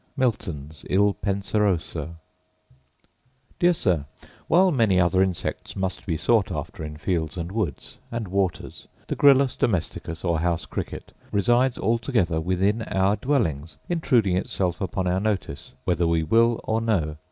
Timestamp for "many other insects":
4.71-5.75